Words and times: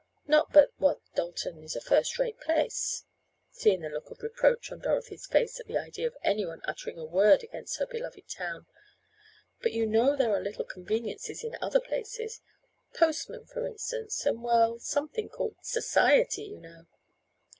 Not 0.25 0.51
but 0.51 0.71
what 0.79 0.99
Dalton 1.13 1.61
is 1.61 1.75
a 1.75 1.79
first 1.79 2.17
rate 2.17 2.39
place," 2.39 3.03
seeing 3.51 3.81
the 3.81 3.89
look 3.89 4.09
of 4.09 4.23
reproach 4.23 4.71
on 4.71 4.79
Dorothy's 4.79 5.27
face 5.27 5.59
at 5.59 5.67
the 5.67 5.77
idea 5.77 6.07
of 6.07 6.17
anyone 6.23 6.63
uttering 6.65 6.97
a 6.97 7.05
word 7.05 7.43
against 7.43 7.77
her 7.77 7.85
beloved 7.85 8.27
town, 8.27 8.65
"but 9.61 9.73
you 9.73 9.85
know 9.85 10.15
there 10.15 10.33
are 10.35 10.41
little 10.41 10.65
conveniences 10.65 11.43
in 11.43 11.55
other 11.61 11.79
places, 11.79 12.41
postmen 12.95 13.45
for 13.45 13.63
instance, 13.67 14.25
and 14.25 14.41
well 14.41 14.79
something 14.79 15.29
called 15.29 15.57
society, 15.61 16.45
you 16.45 16.57
know." 16.59 16.87